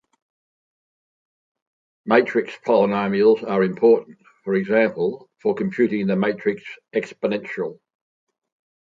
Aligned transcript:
Matrix 2.07 2.57
polynomials 2.65 3.47
are 3.47 3.61
important 3.61 4.17
for 4.43 4.55
example 4.55 5.29
for 5.39 5.53
computing 5.53 6.07
the 6.07 6.15
Matrix 6.15 6.63
Exponential. 6.91 7.77